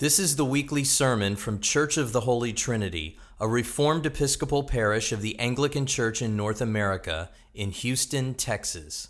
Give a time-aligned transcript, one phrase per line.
[0.00, 5.10] This is the weekly sermon from Church of the Holy Trinity, a Reformed Episcopal parish
[5.10, 9.08] of the Anglican Church in North America in Houston, Texas.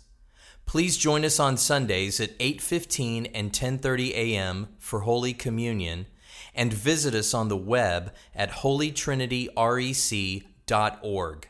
[0.65, 4.69] Please join us on Sundays at 8:15 and 10:30 a.m.
[4.79, 6.07] for Holy Communion
[6.55, 11.49] and visit us on the web at holytrinityrec.org.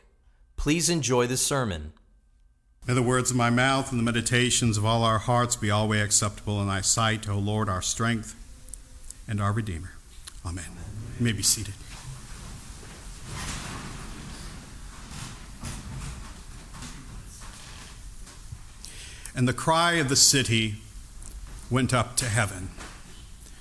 [0.56, 1.94] Please enjoy the sermon.
[2.86, 6.02] May the words of my mouth and the meditations of all our hearts be always
[6.02, 8.34] acceptable in thy sight, O Lord, our strength
[9.30, 9.92] and our Redeemer.
[10.44, 10.64] Amen.
[11.18, 11.74] You may be seated.
[19.34, 20.74] And the cry of the city
[21.70, 22.70] went up to heaven.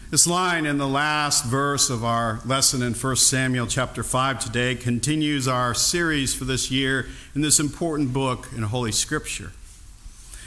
[0.09, 4.73] This line in the last verse of our lesson in 1 Samuel chapter 5 today
[4.73, 9.51] continues our series for this year in this important book in Holy Scripture.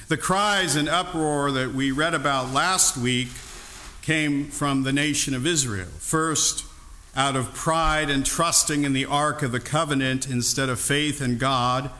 [0.08, 3.28] The cries and uproar that we read about last week
[4.02, 5.88] came from the nation of Israel.
[5.98, 6.66] First,
[7.16, 11.38] out of pride and trusting in the Ark of the Covenant instead of faith in
[11.38, 11.90] God,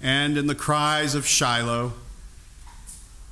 [0.00, 1.94] and in the cries of Shiloh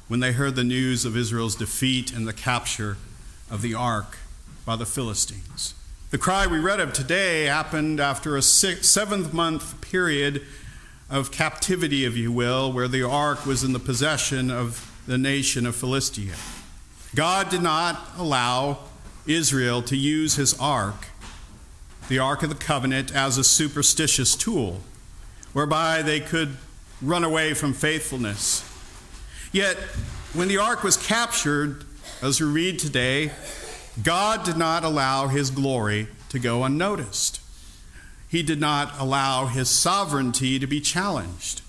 [0.08, 2.96] when they heard the news of Israel's defeat and the capture
[3.50, 4.18] of the Ark
[4.64, 5.74] by the Philistines.
[6.10, 10.42] The cry we read of today happened after a six, seventh month period
[11.10, 15.66] of captivity, if you will, where the ark was in the possession of the nation
[15.66, 16.34] of Philistia.
[17.14, 18.78] God did not allow
[19.26, 21.06] Israel to use his ark,
[22.08, 24.80] the Ark of the Covenant, as a superstitious tool
[25.52, 26.56] whereby they could
[27.00, 28.68] run away from faithfulness.
[29.52, 29.76] Yet,
[30.32, 31.84] when the ark was captured,
[32.20, 33.30] as we read today,
[34.02, 37.40] God did not allow his glory to go unnoticed.
[38.28, 41.62] He did not allow his sovereignty to be challenged.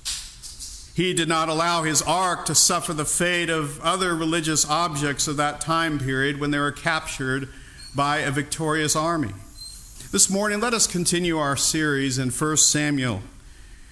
[0.96, 5.36] He did not allow his ark to suffer the fate of other religious objects of
[5.36, 7.50] that time period when they were captured
[7.94, 9.34] by a victorious army.
[10.14, 13.24] This morning, let us continue our series in 1 Samuel,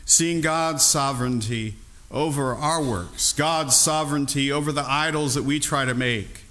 [0.05, 1.75] seeing God's sovereignty
[2.09, 6.45] over our works, God's sovereignty over the idols that we try to make,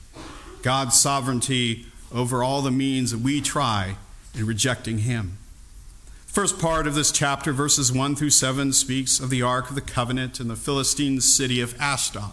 [0.60, 3.96] God's sovereignty over all the means that we try
[4.34, 5.38] in rejecting Him.
[6.32, 9.82] First part of this chapter, verses 1 through 7, speaks of the Ark of the
[9.82, 12.30] Covenant in the Philistine city of Ashdod.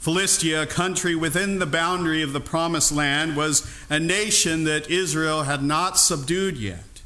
[0.00, 5.42] Philistia, a country within the boundary of the Promised Land, was a nation that Israel
[5.42, 7.02] had not subdued yet.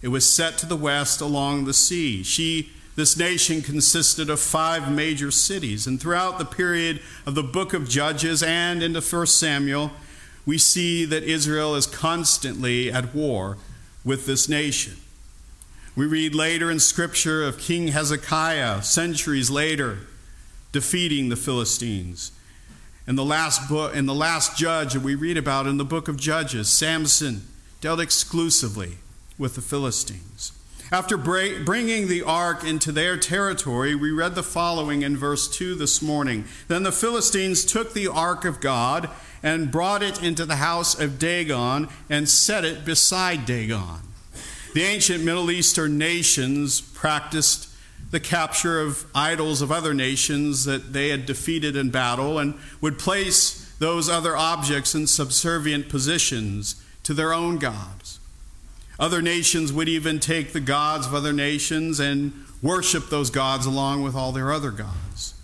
[0.00, 2.22] It was set to the west along the sea.
[2.22, 7.74] She, this nation consisted of five major cities, and throughout the period of the book
[7.74, 9.90] of Judges and into 1 Samuel,
[10.46, 13.58] we see that Israel is constantly at war
[14.02, 14.96] with this nation.
[16.00, 19.98] We read later in Scripture of King Hezekiah, centuries later,
[20.72, 22.32] defeating the Philistines.
[23.06, 26.08] In the last book, in the last judge that we read about in the book
[26.08, 27.46] of Judges, Samson
[27.82, 28.96] dealt exclusively
[29.36, 30.52] with the Philistines.
[30.90, 36.00] After bringing the ark into their territory, we read the following in verse 2 this
[36.00, 36.46] morning.
[36.68, 39.10] Then the Philistines took the ark of God
[39.42, 44.00] and brought it into the house of Dagon and set it beside Dagon.
[44.72, 47.68] The ancient Middle Eastern nations practiced
[48.10, 52.98] the capture of idols of other nations that they had defeated in battle and would
[52.98, 58.20] place those other objects in subservient positions to their own gods.
[58.98, 62.32] Other nations would even take the gods of other nations and
[62.62, 65.34] worship those gods along with all their other gods.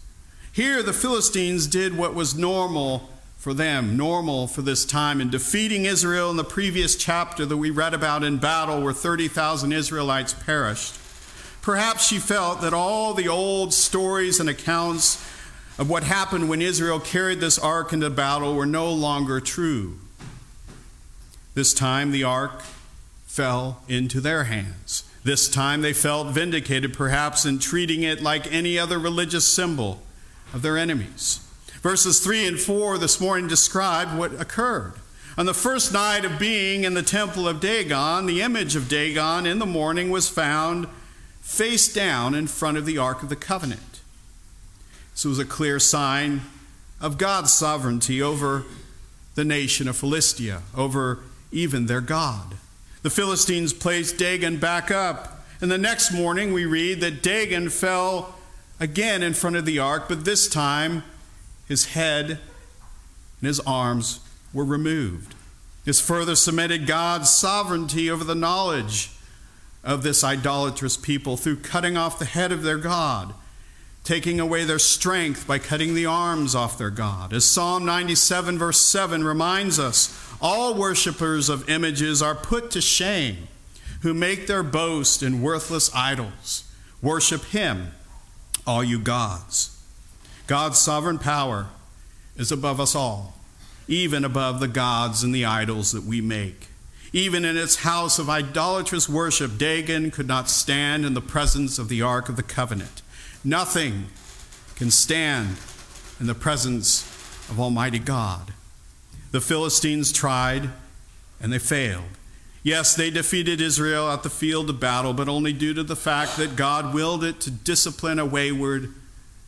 [0.53, 3.11] Here, the Philistines did what was normal
[3.47, 5.21] for them, normal for this time.
[5.21, 9.71] In defeating Israel in the previous chapter that we read about in battle, where 30,000
[9.71, 10.97] Israelites perished,
[11.63, 15.25] perhaps she felt that all the old stories and accounts
[15.79, 19.97] of what happened when Israel carried this ark into battle were no longer true.
[21.55, 22.63] This time, the ark
[23.27, 25.05] fell into their hands.
[25.23, 30.03] This time, they felt vindicated, perhaps, in treating it like any other religious symbol
[30.53, 31.46] of their enemies.
[31.87, 34.95] Verses 3 and 4 this morning describe what occurred.
[35.39, 39.47] On the first night of being in the temple of Dagon, the image of Dagon
[39.47, 40.89] in the morning was found
[41.43, 44.01] face down in front of the Ark of the Covenant.
[45.13, 46.41] This was a clear sign
[47.01, 48.65] of God's sovereignty over
[49.37, 51.21] the nation of Philistia, over
[51.53, 52.57] even their God.
[53.03, 58.35] The Philistines placed Dagon back up, and the next morning we read that Dagon fell
[58.81, 61.05] again in front of the ark, but this time
[61.67, 64.21] his head and his arms
[64.53, 65.35] were removed.
[65.85, 69.11] This further cemented God's sovereignty over the knowledge
[69.85, 73.35] of this idolatrous people through cutting off the head of their God,
[74.03, 77.33] taking away their strength by cutting the arms off their God.
[77.33, 83.49] As Psalm 97, verse 7 reminds us, all worshippers of images are put to shame
[84.03, 86.65] who make their boast in worthless idols.
[87.01, 87.93] Worship Him,
[88.67, 89.76] all you gods.
[90.47, 91.67] God's sovereign power
[92.37, 93.35] is above us all,
[93.89, 96.69] even above the gods and the idols that we make.
[97.13, 101.89] Even in its house of idolatrous worship, Dagon could not stand in the presence of
[101.89, 103.03] the Ark of the Covenant.
[103.43, 104.07] Nothing
[104.75, 105.57] can stand
[106.21, 107.03] in the presence
[107.49, 108.53] of Almighty God.
[109.31, 110.71] The Philistines tried
[111.41, 112.05] and they failed.
[112.63, 116.37] Yes, they defeated Israel at the field of battle, but only due to the fact
[116.37, 118.93] that God willed it to discipline a wayward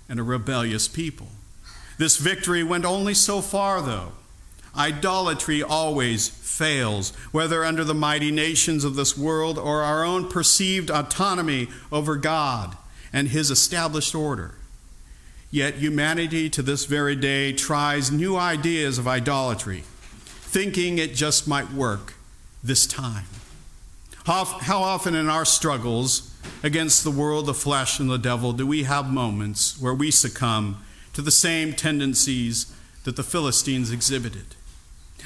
[0.08, 1.28] and a rebellious people.
[1.98, 4.12] This victory went only so far, though.
[4.76, 10.90] Idolatry always fails, whether under the mighty nations of this world or our own perceived
[10.90, 12.76] autonomy over God
[13.12, 14.54] and His established order.
[15.50, 19.82] Yet humanity to this very day tries new ideas of idolatry,
[20.26, 22.14] thinking it just might work
[22.62, 23.24] this time.
[24.26, 28.84] How, often in our struggles against the world, the flesh, and the devil do we
[28.84, 32.72] have moments where we succumb to the same tendencies
[33.04, 34.54] that the Philistines exhibited?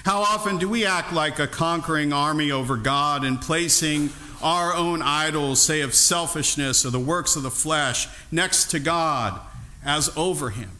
[0.04, 4.10] How often do we act like a conquering army over God and placing
[4.42, 9.40] our own idols, say of selfishness or the works of the flesh, next to God
[9.84, 10.70] as over Him?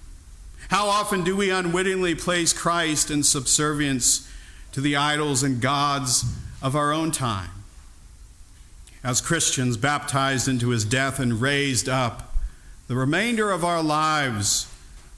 [0.69, 4.29] How often do we unwittingly place Christ in subservience
[4.73, 6.25] to the idols and gods
[6.61, 7.51] of our own time.
[9.05, 12.35] As Christians baptized into his death and raised up,
[12.87, 14.73] the remainder of our lives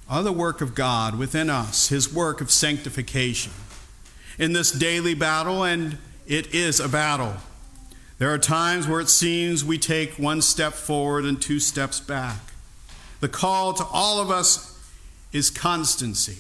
[0.09, 3.53] are the work of God within us, his work of sanctification.
[4.39, 7.35] In this daily battle, and it is a battle,
[8.19, 12.39] there are times where it seems we take one step forward and two steps back.
[13.21, 14.79] The call to all of us
[15.33, 16.39] is constancy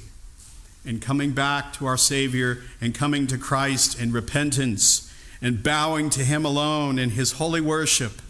[0.84, 5.10] in coming back to our Savior and coming to Christ in repentance
[5.44, 8.22] and bowing to Him alone in His holy worship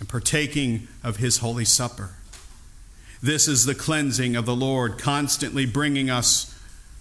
[0.00, 2.14] and partaking of His holy supper.
[3.22, 6.58] This is the cleansing of the Lord, constantly bringing us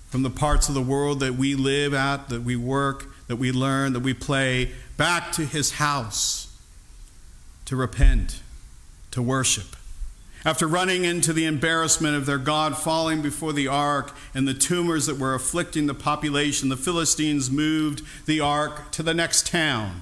[0.09, 3.53] from the parts of the world that we live at, that we work, that we
[3.53, 6.53] learn, that we play, back to His house
[7.63, 8.41] to repent,
[9.12, 9.77] to worship
[10.43, 15.05] after running into the embarrassment of their God falling before the ark and the tumors
[15.05, 20.01] that were afflicting the population, the Philistines moved the ark to the next town.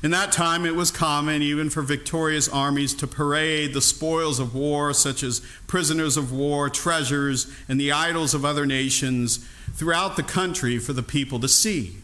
[0.00, 4.54] In that time, it was common, even for victorious armies, to parade the spoils of
[4.54, 10.22] war, such as prisoners of war, treasures, and the idols of other nations, throughout the
[10.22, 11.96] country for the people to see.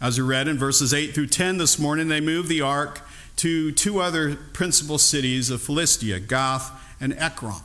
[0.00, 3.00] As we read in verses 8 through 10 this morning, they moved the ark
[3.36, 7.60] to two other principal cities of Philistia, Gath and Ekron.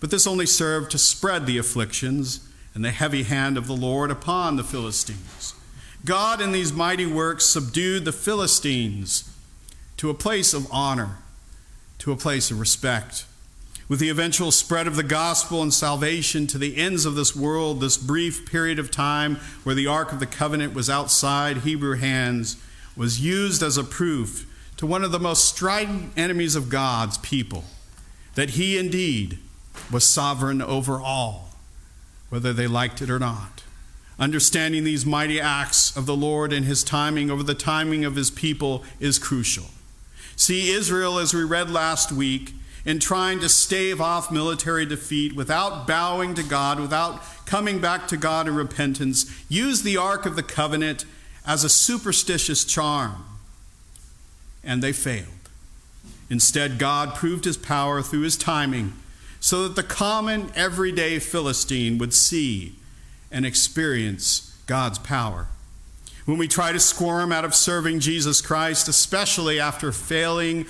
[0.00, 4.10] But this only served to spread the afflictions and the heavy hand of the Lord
[4.10, 5.54] upon the Philistines.
[6.04, 9.30] God, in these mighty works, subdued the Philistines
[9.98, 11.18] to a place of honor,
[11.98, 13.26] to a place of respect.
[13.88, 17.80] With the eventual spread of the gospel and salvation to the ends of this world,
[17.80, 22.56] this brief period of time where the Ark of the Covenant was outside Hebrew hands
[22.96, 24.46] was used as a proof
[24.82, 27.62] to one of the most strident enemies of God's people
[28.34, 29.38] that he indeed
[29.92, 31.50] was sovereign over all,
[32.30, 33.62] whether they liked it or not.
[34.18, 38.28] Understanding these mighty acts of the Lord and his timing over the timing of his
[38.28, 39.66] people is crucial.
[40.34, 42.52] See, Israel, as we read last week,
[42.84, 48.16] in trying to stave off military defeat without bowing to God, without coming back to
[48.16, 51.04] God in repentance, used the Ark of the Covenant
[51.46, 53.26] as a superstitious charm
[54.64, 55.26] and they failed.
[56.30, 58.94] Instead, God proved his power through his timing
[59.40, 62.76] so that the common, everyday Philistine would see
[63.30, 65.48] and experience God's power.
[66.24, 70.66] When we try to squirm out of serving Jesus Christ, especially after failing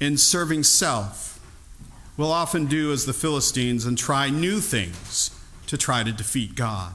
[0.00, 1.38] in serving self,
[2.16, 5.30] we'll often do as the Philistines and try new things
[5.66, 6.94] to try to defeat God.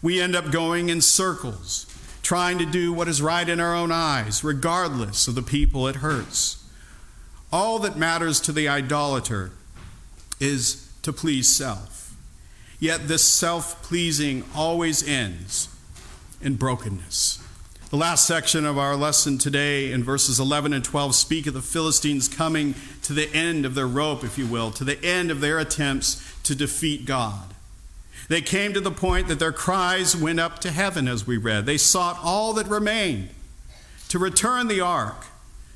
[0.00, 1.89] We end up going in circles
[2.30, 5.96] trying to do what is right in our own eyes, regardless of the people it
[5.96, 6.64] hurts.
[7.52, 9.50] All that matters to the idolater
[10.38, 12.14] is to please self.
[12.78, 15.68] Yet this self pleasing always ends
[16.40, 17.42] in brokenness.
[17.88, 21.60] The last section of our lesson today in verses 11 and 12 speak of the
[21.60, 25.40] Philistines coming to the end of their rope, if you will, to the end of
[25.40, 27.49] their attempts to defeat God.
[28.30, 31.66] They came to the point that their cries went up to heaven, as we read.
[31.66, 33.30] They sought all that remained
[34.08, 35.26] to return the ark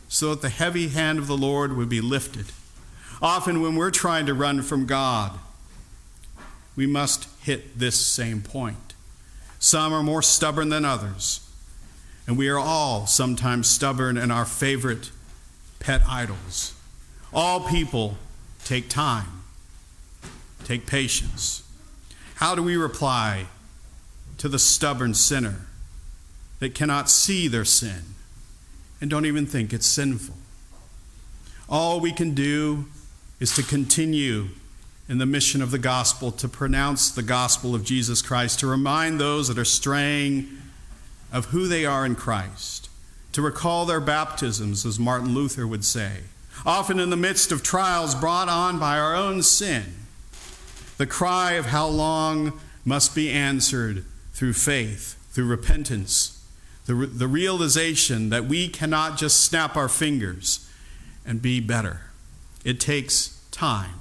[0.06, 2.46] so that the heavy hand of the Lord would be lifted.
[3.20, 5.36] Often, when we're trying to run from God,
[6.76, 8.94] we must hit this same point.
[9.58, 11.50] Some are more stubborn than others,
[12.24, 15.10] and we are all sometimes stubborn in our favorite
[15.80, 16.72] pet idols.
[17.32, 18.16] All people
[18.64, 19.42] take time,
[20.62, 21.63] take patience.
[22.36, 23.46] How do we reply
[24.38, 25.66] to the stubborn sinner
[26.58, 28.02] that cannot see their sin
[29.00, 30.36] and don't even think it's sinful?
[31.68, 32.86] All we can do
[33.40, 34.48] is to continue
[35.08, 39.20] in the mission of the gospel, to pronounce the gospel of Jesus Christ, to remind
[39.20, 40.48] those that are straying
[41.32, 42.88] of who they are in Christ,
[43.32, 46.20] to recall their baptisms, as Martin Luther would say,
[46.64, 49.84] often in the midst of trials brought on by our own sin.
[50.96, 56.44] The cry of how long must be answered through faith, through repentance,
[56.86, 60.70] the, the realization that we cannot just snap our fingers
[61.26, 62.00] and be better.
[62.64, 63.94] It takes time.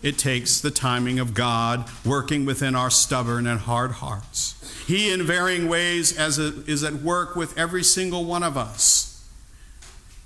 [0.00, 4.54] It takes the timing of God working within our stubborn and hard hearts.
[4.86, 9.28] He, in varying ways, as it is at work with every single one of us,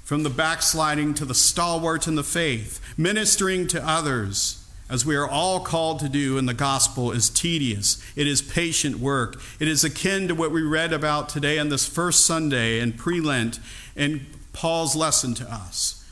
[0.04, 4.61] from the backsliding to the stalwart in the faith, ministering to others,
[4.92, 8.04] as we are all called to do in the gospel, is tedious.
[8.14, 9.40] It is patient work.
[9.58, 13.18] It is akin to what we read about today on this first Sunday in pre
[13.18, 13.58] Lent
[13.96, 16.06] in Paul's lesson to us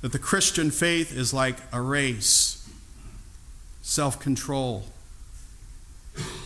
[0.00, 2.68] that the Christian faith is like a race,
[3.82, 4.86] self control.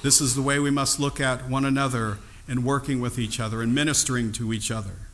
[0.03, 3.63] This is the way we must look at one another and working with each other
[3.63, 5.09] and ministering to each other.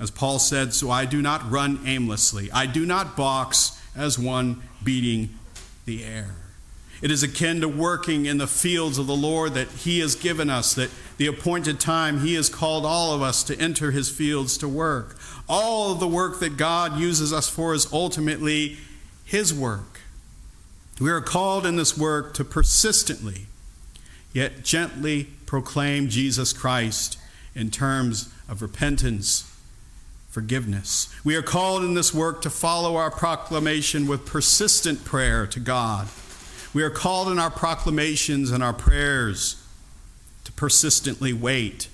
[0.00, 4.62] As Paul said, so I do not run aimlessly, I do not box as one
[4.84, 5.30] beating
[5.84, 6.34] the air.
[7.02, 10.48] It is akin to working in the fields of the Lord that He has given
[10.48, 14.56] us, that the appointed time He has called all of us to enter His fields
[14.58, 15.16] to work.
[15.48, 18.78] All of the work that God uses us for is ultimately
[19.24, 20.00] His work.
[20.98, 23.46] We are called in this work to persistently,
[24.32, 27.18] yet gently proclaim Jesus Christ
[27.54, 29.54] in terms of repentance,
[30.36, 31.08] forgiveness.
[31.24, 36.08] We are called in this work to follow our proclamation with persistent prayer to God.
[36.74, 39.66] We are called in our proclamations and our prayers
[40.44, 41.88] to persistently wait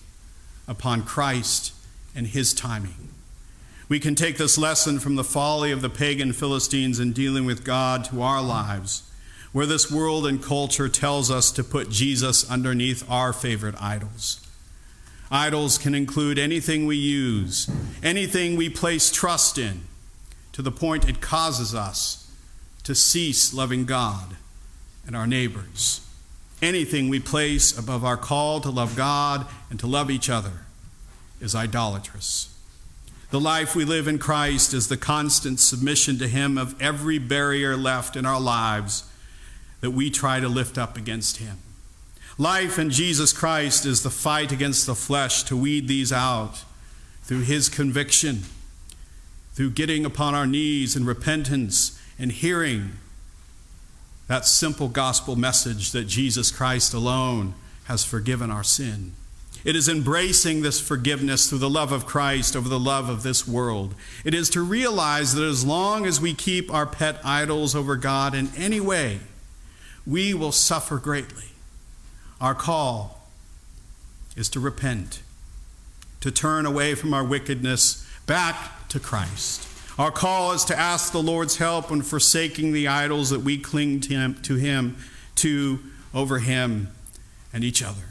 [0.66, 1.72] upon Christ
[2.16, 3.10] and His timing.
[3.88, 7.64] We can take this lesson from the folly of the pagan Philistines in dealing with
[7.64, 9.08] God to our lives,
[9.52, 14.44] where this world and culture tells us to put Jesus underneath our favorite idols.
[15.32, 17.66] Idols can include anything we use,
[18.02, 19.80] anything we place trust in,
[20.52, 22.30] to the point it causes us
[22.84, 24.36] to cease loving God
[25.06, 26.06] and our neighbors.
[26.60, 30.66] Anything we place above our call to love God and to love each other
[31.40, 32.54] is idolatrous.
[33.30, 37.74] The life we live in Christ is the constant submission to Him of every barrier
[37.74, 39.10] left in our lives
[39.80, 41.56] that we try to lift up against Him.
[42.38, 46.64] Life in Jesus Christ is the fight against the flesh to weed these out
[47.22, 48.42] through His conviction,
[49.54, 52.92] through getting upon our knees in repentance and hearing
[54.28, 59.12] that simple gospel message that Jesus Christ alone has forgiven our sin.
[59.64, 63.46] It is embracing this forgiveness through the love of Christ over the love of this
[63.46, 63.94] world.
[64.24, 68.34] It is to realize that as long as we keep our pet idols over God
[68.34, 69.20] in any way,
[70.06, 71.51] we will suffer greatly.
[72.42, 73.26] Our call
[74.36, 75.22] is to repent,
[76.20, 79.66] to turn away from our wickedness back to Christ.
[79.98, 84.00] Our call is to ask the Lord's help in forsaking the idols that we cling
[84.00, 84.96] to him, to him,
[85.36, 85.80] to
[86.14, 86.88] over Him
[87.52, 88.02] and each other.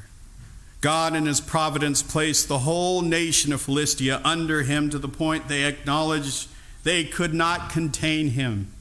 [0.81, 5.47] God, in His providence, placed the whole nation of Philistia under Him to the point
[5.47, 6.49] they acknowledged
[6.83, 8.71] they could not contain Him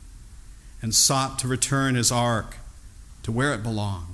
[0.81, 2.57] and sought to return His ark
[3.23, 4.10] to where it belonged.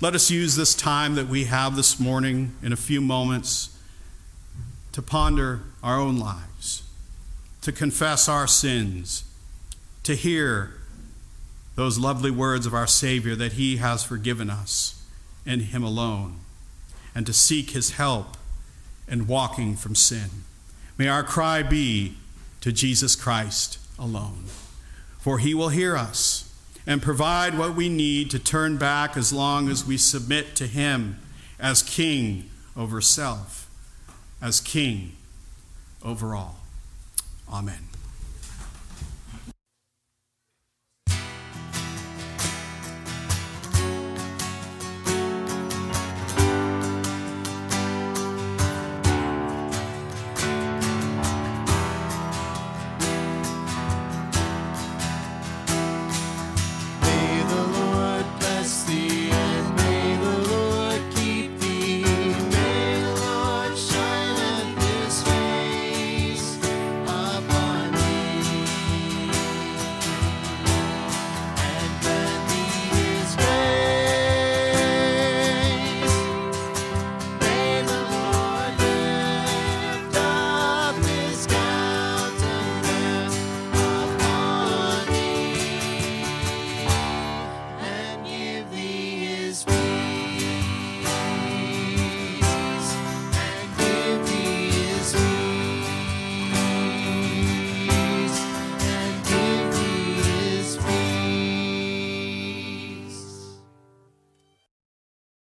[0.00, 3.78] Let us use this time that we have this morning in a few moments
[4.92, 6.82] to ponder our own lives,
[7.62, 9.24] to confess our sins,
[10.02, 10.74] to hear
[11.74, 15.02] those lovely words of our Savior that He has forgiven us
[15.44, 16.40] in Him alone
[17.16, 18.36] and to seek his help
[19.08, 20.28] in walking from sin.
[20.98, 22.18] May our cry be
[22.60, 24.44] to Jesus Christ alone,
[25.18, 26.45] for he will hear us
[26.86, 31.18] and provide what we need to turn back as long as we submit to him
[31.58, 33.68] as king over self,
[34.40, 35.12] as king
[36.04, 36.60] over all.
[37.52, 37.95] Amen.